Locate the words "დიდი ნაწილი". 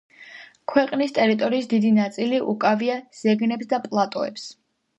1.75-2.41